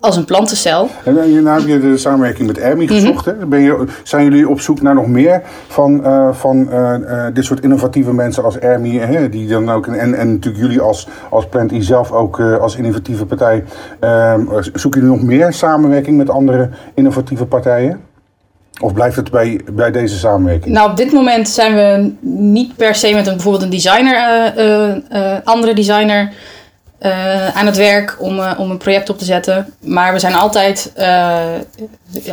als 0.00 0.16
een 0.16 0.24
plantencel. 0.24 0.88
En 1.04 1.42
nou 1.42 1.60
heb 1.60 1.68
je 1.68 1.80
de 1.80 1.96
samenwerking 1.96 2.46
met 2.46 2.58
Ermi 2.58 2.84
Mhm. 2.84 2.94
gezocht. 2.94 3.24
Hè? 3.24 3.32
Ben 3.32 3.60
je, 3.60 3.84
zijn 4.02 4.24
jullie 4.24 4.48
op 4.48 4.60
zoek 4.60 4.82
naar 4.82 4.94
nog 4.94 5.06
meer 5.06 5.42
van, 5.68 6.04
eh, 6.04 6.28
van 6.32 6.70
eh, 6.70 6.94
eh, 6.94 7.34
dit 7.34 7.44
soort 7.44 7.60
innovatieve 7.60 8.12
mensen 8.12 8.44
als 8.44 8.58
Ermi? 8.58 8.98
Hè? 8.98 9.28
Die 9.28 9.48
dan 9.48 9.70
ook, 9.70 9.86
en, 9.86 10.14
en 10.14 10.32
natuurlijk 10.32 10.62
jullie 10.64 10.80
als, 10.80 11.08
als 11.30 11.46
Plant 11.46 11.72
E 11.72 11.80
zelf 11.80 12.12
ook 12.12 12.40
als 12.40 12.76
innovatieve 12.76 13.26
partij. 13.26 13.64
Ehm, 14.00 14.40
zoeken 14.72 15.00
jullie 15.00 15.16
nog 15.16 15.26
meer 15.26 15.52
samenwerking 15.52 16.16
met 16.16 16.30
andere 16.30 16.68
innovatieve 16.94 17.46
partijen? 17.46 18.00
Of 18.80 18.92
blijft 18.92 19.16
het 19.16 19.30
bij, 19.30 19.60
bij 19.72 19.90
deze 19.90 20.18
samenwerking? 20.18 20.74
Nou, 20.74 20.90
op 20.90 20.96
dit 20.96 21.12
moment 21.12 21.48
zijn 21.48 21.74
we 21.74 22.12
niet 22.30 22.76
per 22.76 22.94
se 22.94 23.14
met 23.14 23.26
een, 23.26 23.32
bijvoorbeeld 23.32 23.62
een 23.64 23.70
designer, 23.70 24.16
andere 25.44 25.74
designer 25.74 26.32
eh, 26.98 27.56
aan 27.56 27.66
het 27.66 27.76
werk 27.76 28.16
om, 28.18 28.38
eh, 28.38 28.52
om 28.58 28.70
een 28.70 28.78
project 28.78 29.10
op 29.10 29.18
te 29.18 29.24
zetten. 29.24 29.74
Maar 29.80 30.12
we 30.12 30.18
zijn 30.18 30.34
altijd 30.34 30.92
eh, 30.94 31.54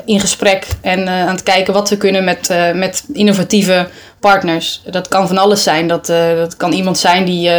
in 0.05 0.19
gesprek 0.19 0.67
en 0.81 1.07
aan 1.10 1.36
het 1.36 1.43
kijken 1.43 1.74
wat 1.74 1.89
we 1.89 1.98
kunnen 1.98 2.24
met, 2.24 2.50
met 2.74 3.03
innovatieve 3.13 3.88
partners. 4.19 4.81
Dat 4.91 5.07
kan 5.07 5.27
van 5.27 5.38
alles 5.38 5.63
zijn. 5.63 5.88
Dat, 5.88 6.05
dat 6.36 6.57
kan 6.57 6.72
iemand 6.72 6.98
zijn 6.98 7.25
die 7.25 7.51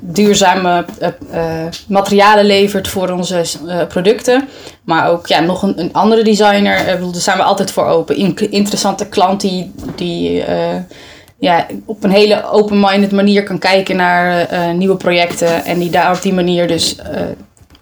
duurzame 0.00 0.84
materialen 1.88 2.44
levert 2.44 2.88
voor 2.88 3.10
onze 3.10 3.42
producten. 3.88 4.48
Maar 4.84 5.08
ook 5.08 5.26
ja, 5.26 5.40
nog 5.40 5.62
een, 5.62 5.78
een 5.80 5.92
andere 5.92 6.22
designer. 6.22 6.86
daar 6.86 6.98
zijn 7.12 7.36
we 7.36 7.42
altijd 7.42 7.70
voor 7.70 7.86
open. 7.86 8.16
In- 8.16 8.50
interessante 8.50 9.06
klant 9.06 9.40
die, 9.40 9.72
die 9.96 10.44
ja, 11.42 11.66
op 11.84 12.04
een 12.04 12.10
hele 12.10 12.44
open-minded 12.50 13.12
manier 13.12 13.42
kan 13.42 13.58
kijken 13.58 13.96
naar 13.96 14.48
eh, 14.48 14.70
nieuwe 14.70 14.96
projecten. 14.96 15.64
En 15.64 15.78
die 15.78 15.90
daar 15.90 16.14
op 16.14 16.22
die 16.22 16.32
manier 16.32 16.68
dus 16.68 16.96
eh, 16.96 17.20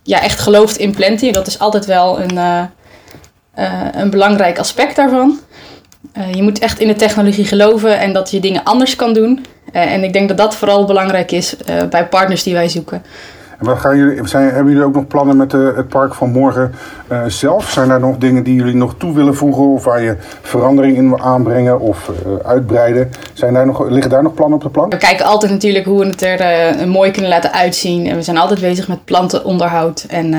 ja, 0.02 0.22
echt 0.22 0.40
gelooft 0.40 0.76
in 0.76 0.90
Plenty. 0.90 1.30
Dat 1.30 1.46
is 1.46 1.58
altijd 1.58 1.86
wel 1.86 2.20
een, 2.20 2.38
eh, 2.38 3.84
een 3.92 4.10
belangrijk 4.10 4.58
aspect 4.58 4.96
daarvan. 4.96 5.38
Je 6.34 6.42
moet 6.42 6.58
echt 6.58 6.78
in 6.78 6.86
de 6.86 6.96
technologie 6.96 7.44
geloven 7.44 7.98
en 7.98 8.12
dat 8.12 8.30
je 8.30 8.40
dingen 8.40 8.64
anders 8.64 8.96
kan 8.96 9.12
doen. 9.12 9.46
En 9.72 10.04
ik 10.04 10.12
denk 10.12 10.28
dat 10.28 10.36
dat 10.36 10.56
vooral 10.56 10.84
belangrijk 10.84 11.30
is 11.30 11.56
bij 11.90 12.06
partners 12.06 12.42
die 12.42 12.54
wij 12.54 12.68
zoeken. 12.68 13.02
En 13.60 13.66
wat 13.66 13.78
gaan 13.78 13.96
jullie, 13.96 14.28
zijn, 14.28 14.50
hebben 14.50 14.72
jullie 14.72 14.86
ook 14.86 14.94
nog 14.94 15.06
plannen 15.06 15.36
met 15.36 15.54
eh, 15.54 15.76
het 15.76 15.88
park 15.88 16.14
van 16.14 16.30
morgen 16.30 16.74
eh, 17.08 17.24
zelf? 17.26 17.70
Zijn 17.70 17.90
er 17.90 18.00
nog 18.00 18.18
dingen 18.18 18.42
die 18.42 18.54
jullie 18.54 18.74
nog 18.74 18.94
toe 18.98 19.14
willen 19.14 19.34
voegen 19.34 19.62
of 19.62 19.84
waar 19.84 20.02
je 20.02 20.16
verandering 20.42 20.96
in 20.96 21.08
wil 21.08 21.20
aanbrengen 21.20 21.80
of 21.80 22.08
eh, 22.08 22.48
uitbreiden? 22.48 23.10
Zijn 23.32 23.54
daar 23.54 23.66
nog, 23.66 23.88
liggen 23.88 24.10
daar 24.10 24.22
nog 24.22 24.34
plannen 24.34 24.56
op 24.56 24.64
de 24.64 24.70
plank? 24.70 24.92
We 24.92 24.98
kijken 24.98 25.24
altijd 25.24 25.52
natuurlijk 25.52 25.84
hoe 25.84 25.98
we 25.98 26.06
het 26.06 26.22
er 26.22 26.88
mooi 26.88 27.10
kunnen 27.10 27.30
laten 27.30 27.52
uitzien. 27.52 28.06
En 28.06 28.16
we 28.16 28.22
zijn 28.22 28.38
altijd 28.38 28.60
bezig 28.60 28.88
met 28.88 29.04
plantenonderhoud 29.04 30.06
en, 30.08 30.34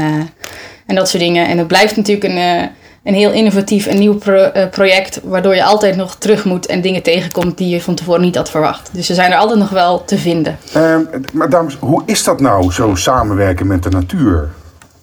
en 0.86 0.96
dat 0.96 1.10
soort 1.10 1.24
dingen. 1.24 1.48
En 1.48 1.58
het 1.58 1.68
blijft 1.68 1.96
natuurlijk 1.96 2.34
een, 2.34 2.70
een 3.04 3.14
heel 3.14 3.32
innovatief 3.32 3.86
en 3.86 4.00
nieuw 4.00 4.18
pro- 4.18 4.34
eh, 4.34 4.70
project. 4.70 5.20
Waardoor 5.24 5.56
je 5.56 5.64
altijd 5.64 5.96
nog 5.96 6.16
terug 6.16 6.46
moet 6.46 6.66
en 6.66 6.82
dingen 6.82 7.04
tegenkomt 7.04 7.58
die 7.58 7.70
je 7.70 7.82
van 7.82 7.96
tevoren 7.96 8.22
niet 8.22 8.36
had 8.36 8.50
verwacht. 8.50 8.90
Dus 8.92 9.06
ze 9.06 9.14
zijn 9.14 9.32
er 9.32 9.38
altijd 9.38 9.60
nog 9.60 9.70
wel 9.70 10.06
te 10.06 10.18
vinden. 10.18 10.58
Ehm, 10.74 11.02
maar 11.34 11.50
dames, 11.50 11.78
hoe 11.80 12.04
is 12.06 12.24
dat 12.24 12.40
nou, 12.40 12.72
zo 12.72 12.96
samenwerken 12.96 13.68
met 13.68 13.84
de 13.84 13.90
natuur? 13.90 14.50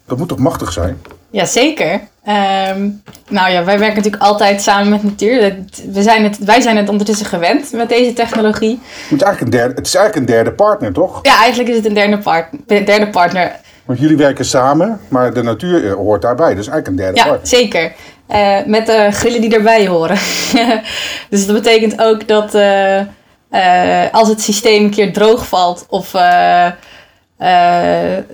Dat 0.06 0.18
moet 0.18 0.28
toch 0.28 0.38
machtig 0.38 0.72
zijn? 0.72 1.02
Jazeker. 1.30 2.00
Ehm 2.24 2.88
nou 3.28 3.50
ja, 3.50 3.64
wij 3.64 3.78
werken 3.78 3.96
natuurlijk 3.96 4.22
altijd 4.22 4.62
samen 4.62 4.88
met 4.88 5.02
natuur. 5.02 5.54
We 5.92 6.02
zijn 6.02 6.24
het, 6.24 6.38
wij 6.38 6.60
zijn 6.60 6.76
het 6.76 6.88
ondertussen 6.88 7.26
gewend 7.26 7.72
met 7.72 7.88
deze 7.88 8.12
technologie. 8.12 8.80
Het 9.08 9.20
is 9.20 9.26
eigenlijk 9.26 9.40
een 9.40 9.58
derde, 9.60 9.74
het 9.74 9.86
is 9.86 9.94
eigenlijk 9.94 10.28
een 10.28 10.34
derde 10.34 10.52
partner, 10.52 10.92
toch? 10.92 11.18
Ja, 11.22 11.38
eigenlijk 11.38 11.70
is 11.70 11.76
het 11.76 11.86
een 11.86 11.94
derde, 11.94 12.18
part, 12.18 12.46
een 12.66 12.84
derde 12.84 13.08
partner. 13.08 13.60
Want 13.88 14.00
jullie 14.00 14.16
werken 14.16 14.44
samen, 14.44 15.00
maar 15.08 15.34
de 15.34 15.42
natuur 15.42 15.86
eh, 15.86 15.94
hoort 15.94 16.22
daarbij. 16.22 16.54
Dus 16.54 16.68
eigenlijk 16.68 16.86
een 16.88 16.96
derde 16.96 17.16
Ja, 17.18 17.26
partner. 17.26 17.46
zeker. 17.48 17.92
Eh, 18.26 18.56
met 18.66 18.86
de 18.86 19.08
grillen 19.10 19.40
die 19.40 19.54
erbij 19.54 19.86
horen. 19.86 20.18
dus 21.30 21.46
dat 21.46 21.56
betekent 21.56 22.00
ook 22.00 22.28
dat 22.28 22.54
eh, 22.54 23.02
als 24.12 24.28
het 24.28 24.40
systeem 24.40 24.84
een 24.84 24.90
keer 24.90 25.12
droog 25.12 25.48
valt 25.48 25.86
of 25.88 26.10
eh, 27.38 28.16
eh, 28.16 28.24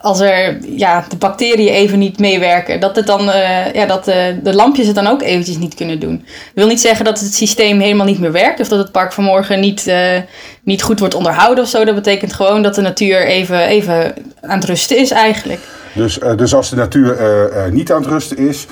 als 0.00 0.20
er 0.20 0.58
ja, 0.76 1.04
de 1.08 1.16
bacteriën 1.16 1.72
even 1.72 1.98
niet 1.98 2.18
meewerken, 2.18 2.80
dat, 2.80 2.96
het 2.96 3.06
dan, 3.06 3.30
eh, 3.30 3.72
ja, 3.72 3.86
dat 3.86 4.04
de, 4.04 4.38
de 4.42 4.54
lampjes 4.54 4.86
het 4.86 4.94
dan 4.94 5.06
ook 5.06 5.22
eventjes 5.22 5.58
niet 5.58 5.74
kunnen 5.74 6.00
doen. 6.00 6.16
Dat 6.16 6.54
wil 6.54 6.66
niet 6.66 6.80
zeggen 6.80 7.04
dat 7.04 7.20
het 7.20 7.34
systeem 7.34 7.80
helemaal 7.80 8.06
niet 8.06 8.18
meer 8.18 8.32
werkt 8.32 8.60
of 8.60 8.68
dat 8.68 8.78
het 8.78 8.92
park 8.92 9.12
vanmorgen 9.12 9.60
niet, 9.60 9.86
eh, 9.86 10.18
niet 10.62 10.82
goed 10.82 10.98
wordt 10.98 11.14
onderhouden 11.14 11.64
of 11.64 11.70
zo. 11.70 11.84
Dat 11.84 11.94
betekent 11.94 12.32
gewoon 12.32 12.62
dat 12.62 12.74
de 12.74 12.80
natuur 12.80 13.26
even, 13.26 13.66
even 13.66 14.14
aan 14.40 14.58
het 14.58 14.68
rusten 14.68 14.98
is 14.98 15.10
eigenlijk. 15.10 15.60
Dus, 15.94 16.18
eh, 16.18 16.36
dus 16.36 16.54
als 16.54 16.70
de 16.70 16.76
natuur 16.76 17.16
eh, 17.16 17.66
eh, 17.66 17.72
niet 17.72 17.92
aan 17.92 18.00
het 18.00 18.10
rusten 18.10 18.38
is 18.38 18.66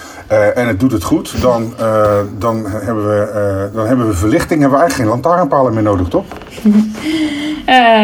en 0.55 0.67
het 0.67 0.81
doet 0.81 0.93
het 0.93 1.05
goed, 1.05 1.41
dan, 1.41 1.75
dan, 2.39 2.67
hebben 2.67 3.09
we, 3.09 3.71
dan 3.75 3.87
hebben 3.87 4.07
we 4.07 4.15
verlichting. 4.15 4.61
Hebben 4.61 4.79
we 4.79 4.85
eigenlijk 4.85 5.11
geen 5.11 5.23
lantaarnpalen 5.23 5.75
meer 5.75 5.83
nodig, 5.83 6.09
toch? 6.09 6.25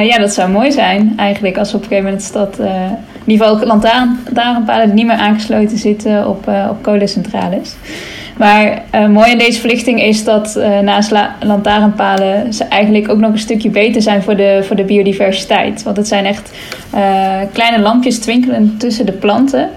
Ja, 0.02 0.18
dat 0.18 0.32
zou 0.32 0.50
mooi 0.50 0.72
zijn 0.72 1.12
eigenlijk 1.16 1.58
als 1.58 1.70
we 1.70 1.76
op 1.76 1.82
een 1.82 1.88
gegeven 1.88 2.20
moment 2.34 2.58
eh 2.58 2.90
in 3.24 3.34
ieder 3.34 3.46
geval 3.46 3.66
lantaarnpalen 3.66 4.86
die 4.86 4.94
niet 4.94 5.06
meer 5.06 5.16
aangesloten 5.16 5.78
zitten 5.78 6.26
op, 6.26 6.48
op 6.70 6.82
kolencentrales. 6.82 7.74
Maar 8.38 8.82
eh, 8.90 9.06
mooi 9.06 9.32
aan 9.32 9.38
deze 9.38 9.60
verlichting 9.60 10.02
is 10.02 10.24
dat 10.24 10.56
eh, 10.56 10.78
naast 10.78 11.10
la- 11.10 11.34
lantaarnpalen 11.40 12.52
ze 12.52 12.64
eigenlijk 12.64 13.10
ook 13.10 13.18
nog 13.18 13.32
een 13.32 13.38
stukje 13.38 13.70
beter 13.70 14.02
zijn 14.02 14.22
voor 14.22 14.36
de, 14.36 14.60
voor 14.62 14.76
de 14.76 14.84
biodiversiteit. 14.84 15.82
Want 15.82 15.96
het 15.96 16.08
zijn 16.08 16.24
echt 16.24 16.52
eh, 16.90 17.36
kleine 17.52 17.78
lampjes 17.82 18.18
twinkelen 18.18 18.74
tussen 18.78 19.06
de 19.06 19.12
planten. 19.12 19.68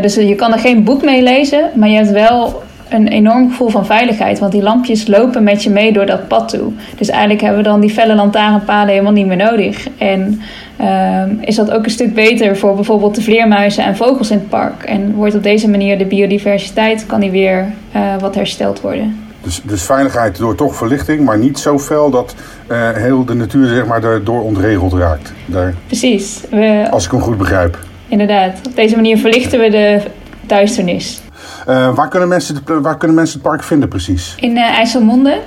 Dus 0.00 0.14
je 0.14 0.34
kan 0.34 0.52
er 0.52 0.58
geen 0.58 0.84
boek 0.84 1.02
mee 1.02 1.22
lezen, 1.22 1.70
maar 1.74 1.88
je 1.88 1.96
hebt 1.96 2.10
wel 2.10 2.62
een 2.88 3.08
enorm 3.08 3.50
gevoel 3.50 3.68
van 3.68 3.86
veiligheid. 3.86 4.38
Want 4.38 4.52
die 4.52 4.62
lampjes 4.62 5.06
lopen 5.06 5.42
met 5.42 5.62
je 5.62 5.70
mee 5.70 5.92
door 5.92 6.06
dat 6.06 6.28
pad 6.28 6.48
toe. 6.48 6.72
Dus 6.96 7.08
eigenlijk 7.08 7.40
hebben 7.40 7.62
we 7.62 7.68
dan 7.68 7.80
die 7.80 7.90
felle 7.90 8.14
lantaarnpalen 8.14 8.88
helemaal 8.88 9.12
niet 9.12 9.26
meer 9.26 9.36
nodig. 9.36 9.86
En 9.98 10.40
ehm, 10.78 11.30
is 11.40 11.56
dat 11.56 11.70
ook 11.70 11.84
een 11.84 11.90
stuk 11.90 12.14
beter 12.14 12.56
voor 12.56 12.74
bijvoorbeeld 12.74 13.14
de 13.14 13.22
vleermuizen 13.22 13.84
en 13.84 13.96
vogels 13.96 14.30
in 14.30 14.38
het 14.38 14.48
park. 14.48 14.82
En 14.82 15.12
wordt 15.14 15.34
op 15.34 15.42
deze 15.42 15.68
manier 15.68 15.98
de 15.98 16.04
biodiversiteit, 16.06 17.06
kan 17.06 17.20
die 17.20 17.30
weer 17.30 17.66
eh, 17.92 18.00
wat 18.20 18.34
hersteld 18.34 18.80
worden. 18.80 19.22
Dus, 19.42 19.60
dus 19.64 19.82
veiligheid 19.82 20.38
door 20.38 20.54
toch 20.54 20.76
verlichting, 20.76 21.24
maar 21.24 21.38
niet 21.38 21.58
zo 21.58 21.78
fel 21.78 22.10
dat 22.10 22.34
eh, 22.66 22.90
heel 22.92 23.24
de 23.24 23.34
natuur 23.34 23.68
zeg 23.68 23.86
maar, 23.86 24.00
daardoor 24.00 24.42
ontregeld 24.42 24.92
raakt. 24.92 25.32
Daar, 25.46 25.74
Precies, 25.86 26.40
we, 26.50 26.86
als 26.90 27.04
ik 27.04 27.10
hem 27.10 27.20
goed 27.20 27.38
begrijp. 27.38 27.78
inderdaad. 28.08 28.60
Op 28.66 28.76
deze 28.76 28.94
manier 28.94 29.18
verlichten 29.18 29.58
we 29.60 29.70
de 29.70 30.00
duisternis. 30.46 31.20
Eh, 31.66 31.94
waar, 31.94 32.08
kunnen 32.08 32.28
mensen, 32.28 32.54
het- 32.54 32.82
waar 32.82 32.96
kunnen 32.96 33.16
mensen 33.16 33.38
het 33.40 33.48
park 33.48 33.62
vinden 33.62 33.88
precies? 33.88 34.34
In 34.40 34.56
IJsselmonde 34.56 35.38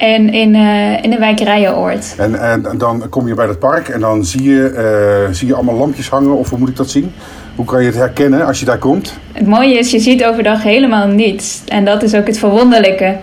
en 0.00 0.32
in, 0.32 0.54
eh, 0.54 1.02
in 1.02 1.10
de 1.10 1.18
wijk 1.18 1.40
Rijenoord. 1.40 2.14
En, 2.16 2.40
en 2.40 2.78
dan 2.78 3.08
kom 3.08 3.28
je 3.28 3.34
bij 3.34 3.46
het 3.46 3.58
park 3.58 3.88
en 3.88 4.00
dan 4.00 4.24
zie 4.24 4.42
je, 4.42 4.68
eh, 4.68 5.34
zie 5.34 5.46
je 5.46 5.54
allemaal 5.54 5.74
lampjes 5.74 6.08
hangen, 6.08 6.36
of 6.36 6.50
hoe 6.50 6.58
moet 6.58 6.68
ik 6.68 6.76
dat 6.76 6.90
zien? 6.90 7.12
Hoe 7.54 7.64
kan 7.64 7.80
je 7.80 7.86
het 7.86 7.96
herkennen 7.96 8.46
als 8.46 8.60
je 8.60 8.64
daar 8.64 8.78
komt? 8.78 9.18
Het 9.32 9.46
mooie 9.46 9.78
is, 9.78 9.90
je 9.90 9.98
ziet 9.98 10.24
overdag 10.24 10.62
helemaal 10.62 11.06
niets. 11.06 11.62
En 11.66 11.84
dat 11.84 12.02
is 12.02 12.14
ook 12.14 12.26
het 12.26 12.38
verwonderlijke. 12.38 13.16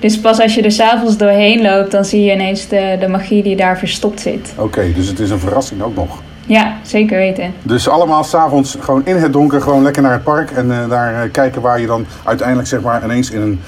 Dus 0.00 0.20
pas 0.20 0.40
als 0.40 0.54
je 0.54 0.62
er 0.62 0.72
s'avonds 0.72 1.16
doorheen 1.16 1.62
loopt, 1.62 1.90
dan 1.90 2.04
zie 2.04 2.24
je 2.24 2.32
ineens 2.32 2.68
de, 2.68 2.96
de 3.00 3.08
magie 3.08 3.42
die 3.42 3.56
daar 3.56 3.78
verstopt 3.78 4.20
zit. 4.20 4.52
Oké, 4.56 4.92
dus 4.94 5.08
het 5.08 5.18
is 5.18 5.30
een 5.30 5.38
verrassing 5.38 5.82
ook 5.82 5.94
nog. 5.94 6.22
Ja, 6.46 6.76
zeker 6.82 7.16
weten. 7.16 7.52
Dus 7.62 7.88
allemaal 7.88 8.24
s'avonds 8.24 8.76
gewoon 8.80 9.06
in 9.06 9.16
het 9.16 9.32
donker 9.32 9.60
gewoon 9.62 9.82
lekker 9.82 10.02
naar 10.02 10.12
het 10.12 10.22
park 10.22 10.50
en 10.50 10.70
eh, 10.70 10.88
daar 10.88 11.28
kijken 11.28 11.62
waar 11.62 11.80
je 11.80 11.86
dan 11.86 12.06
uiteindelijk 12.24 12.68
zeg 12.68 12.80
maar 12.80 13.04
ineens 13.04 13.30
in 13.30 13.40
een, 13.40 13.60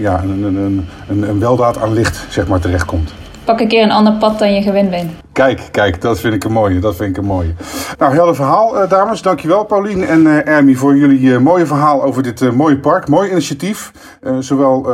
ja, 0.00 0.22
een, 0.22 0.42
een, 0.42 0.56
een, 0.56 0.88
een, 1.08 1.28
een 1.28 1.40
weldaad 1.40 1.78
aan 1.78 1.92
licht 1.92 2.26
zeg 2.28 2.46
maar 2.46 2.60
terechtkomt. 2.60 3.12
Pak 3.44 3.60
een 3.60 3.68
keer 3.68 3.82
een 3.82 3.90
ander 3.90 4.12
pad 4.12 4.38
dan 4.38 4.54
je 4.54 4.62
gewend 4.62 4.90
bent. 4.90 5.23
Kijk, 5.34 5.68
kijk, 5.70 6.00
dat 6.00 6.20
vind 6.20 6.34
ik 6.34 6.44
een 6.44 6.52
mooie. 6.52 6.78
Dat 6.78 6.96
vind 6.96 7.10
ik 7.10 7.16
een 7.16 7.28
mooie. 7.28 7.54
Nou, 7.98 8.14
helder 8.14 8.34
verhaal, 8.34 8.78
eh, 8.78 8.90
dames. 8.90 9.22
Dankjewel, 9.22 9.64
Paulien 9.64 10.06
en 10.06 10.46
eh 10.46 10.76
voor 10.76 10.96
jullie 10.96 11.34
eh, 11.34 11.40
mooie 11.40 11.66
verhaal 11.66 12.02
over 12.02 12.22
dit 12.22 12.40
eh, 12.40 12.50
mooie 12.50 12.78
park. 12.78 13.08
Mooi 13.08 13.30
initiatief. 13.30 13.92
Zowel 14.38 14.86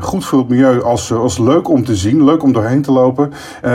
goed 0.00 0.24
voor 0.24 0.38
het 0.38 0.48
milieu 0.48 0.82
als, 0.82 1.12
als 1.12 1.38
leuk 1.38 1.68
om 1.68 1.84
te 1.84 1.96
zien. 1.96 2.24
Leuk 2.24 2.42
om 2.42 2.52
doorheen 2.52 2.82
te 2.82 2.92
lopen. 2.92 3.32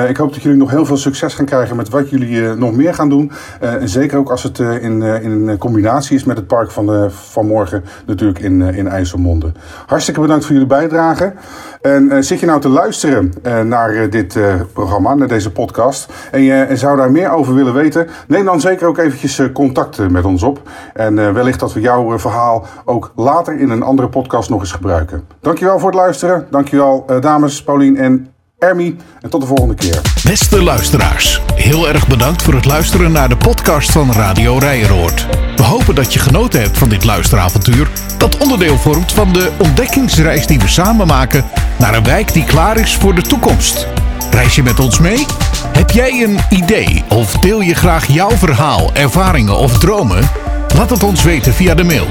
Ik 0.08 0.18
hoop 0.18 0.34
dat 0.34 0.41
jullie 0.41 0.58
nog 0.58 0.70
heel 0.70 0.86
veel 0.86 0.98
succes 0.98 1.34
gaan 1.34 1.46
krijgen 1.46 1.75
met 1.75 1.89
wat 1.89 2.10
jullie 2.10 2.56
nog 2.56 2.72
meer 2.72 2.94
gaan 2.94 3.10
doen. 3.10 3.32
En 3.60 3.89
zeker 3.89 4.18
ook 4.18 4.32
als 4.32 4.44
het 4.44 4.60
in, 4.60 5.01
in 5.01 5.58
combinatie 5.58 6.15
is 6.15 6.24
met 6.24 6.38
het 6.38 6.48
park 6.48 6.72
van, 6.72 7.12
van 7.12 7.48
morgen. 7.48 7.84
Natuurlijk 8.06 8.39
in, 8.39 8.62
in 8.62 8.88
IJsselmonde. 8.88 9.51
Hartstikke 9.86 10.22
bedankt 10.22 10.46
voor 10.46 10.53
jullie 10.53 10.70
bijdrage. 10.70 11.34
En 11.82 12.24
zit 12.24 12.39
je 12.39 12.46
nou 12.46 12.62
te 12.62 12.70
luisteren 12.70 13.34
naar 13.63 14.10
dit 14.10 14.39
programma, 14.74 15.13
naar 15.13 15.27
deze 15.27 15.50
podcast, 15.51 16.08
en 16.31 16.41
je 16.41 16.67
zou 16.74 16.98
daar 16.98 17.12
meer 17.12 17.31
over 17.31 17.53
willen 17.53 17.74
weten, 17.74 18.08
neem 18.27 18.46
dan 18.46 18.62
zeker 18.62 18.88
ook 18.88 18.98
eventjes 18.98 19.39
eh, 19.39 19.51
contact 19.53 20.00
eh, 20.00 20.08
met 20.08 20.25
ons 20.25 20.43
op. 20.43 20.62
En 20.93 21.20
eh, 21.20 21.31
wellicht 21.31 21.60
dat 21.60 21.74
we 21.74 21.79
jouw 21.79 22.20
verhaal 22.20 22.65
ook 22.86 23.12
later 23.15 23.60
in 23.60 23.70
een 23.70 23.84
andere 23.84 24.10
podcast 24.10 24.50
nog 24.50 24.60
eens 24.60 24.72
gebruiken. 24.72 25.24
Dankjewel 25.41 25.79
voor 25.79 25.89
het 25.89 26.00
luisteren. 26.00 26.48
Dankjewel 26.50 27.05
dames, 27.20 27.63
Paulien 27.63 27.98
en 27.98 28.34
Ermi. 28.60 28.98
En 29.22 29.29
tot 29.29 29.41
de 29.41 29.48
volgende 29.48 29.75
keer. 29.75 30.01
Beste 30.24 30.63
luisteraars, 30.63 31.41
heel 31.55 31.88
erg 31.88 32.08
bedankt 32.08 32.41
voor 32.41 32.53
het 32.53 32.65
luisteren 32.65 33.12
naar 33.12 33.29
de 33.29 33.38
podcast 33.38 33.91
van 33.91 34.12
Radio 34.12 34.58
Rijeroord. 34.58 35.27
We 35.55 35.63
hopen 35.63 35.96
dat 35.96 36.13
je 36.13 36.20
genoten 36.20 36.62
hebt 36.62 36.77
van 36.77 36.89
dit 36.89 37.03
luisteravontuur, 37.03 37.89
dat 38.17 38.38
onderdeel 38.38 38.77
vormt 38.77 39.12
van 39.12 39.34
de 39.34 39.51
ontdekkingsreis 39.58 40.48
die 40.48 40.60
we 40.60 40.67
samen 40.67 41.08
maken 41.08 41.46
naar 41.79 41.96
een 41.96 42.03
wijk 42.03 42.34
die 42.34 42.43
klaar 42.43 42.77
is 42.77 42.98
voor 42.98 43.15
de 43.15 43.22
toekomst. 43.22 43.88
Reis 44.31 44.55
je 44.55 44.63
met 44.63 44.79
ons 44.79 44.99
mee? 44.99 45.25
Heb 45.71 45.89
jij 45.89 46.23
een 46.23 46.39
idee 46.49 47.03
of 47.09 47.31
deel 47.31 47.61
je 47.61 47.73
graag 47.73 48.07
jouw 48.07 48.37
verhaal, 48.37 48.93
ervaringen 48.93 49.57
of 49.57 49.79
dromen? 49.79 50.29
Laat 50.75 50.89
het 50.89 51.03
ons 51.03 51.23
weten 51.23 51.53
via 51.53 51.75
de 51.75 51.83
mail 51.83 52.07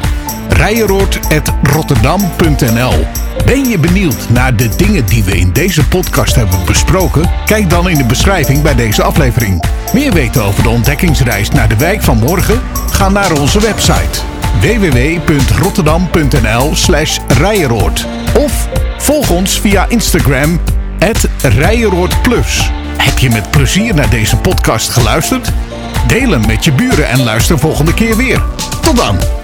rijeroord.rotterdam.nl 0.60 3.06
Ben 3.44 3.68
je 3.68 3.78
benieuwd 3.78 4.28
naar 4.28 4.56
de 4.56 4.68
dingen 4.76 5.06
die 5.06 5.24
we 5.24 5.38
in 5.38 5.52
deze 5.52 5.88
podcast 5.88 6.34
hebben 6.34 6.58
besproken? 6.66 7.30
Kijk 7.46 7.70
dan 7.70 7.88
in 7.88 7.98
de 7.98 8.04
beschrijving 8.04 8.62
bij 8.62 8.74
deze 8.74 9.02
aflevering. 9.02 9.62
Meer 9.92 10.12
weten 10.12 10.44
over 10.44 10.62
de 10.62 10.68
ontdekkingsreis 10.68 11.50
naar 11.50 11.68
de 11.68 11.76
wijk 11.76 12.02
van 12.02 12.18
morgen? 12.18 12.60
Ga 12.90 13.08
naar 13.08 13.32
onze 13.32 13.60
website 13.60 14.20
www.rotterdam.nl 14.60 16.74
slash 16.74 17.18
Of 18.36 18.68
volg 18.98 19.30
ons 19.30 19.60
via 19.60 19.86
Instagram 19.88 20.60
rijeroordplus. 21.42 22.70
Heb 22.96 23.18
je 23.18 23.30
met 23.30 23.50
plezier 23.50 23.94
naar 23.94 24.10
deze 24.10 24.36
podcast 24.36 24.88
geluisterd? 24.88 25.52
Deel 26.06 26.30
hem 26.30 26.46
met 26.46 26.64
je 26.64 26.72
buren 26.72 27.08
en 27.08 27.22
luister 27.22 27.58
volgende 27.58 27.94
keer 27.94 28.16
weer. 28.16 28.42
Tot 28.80 28.96
dan! 28.96 29.39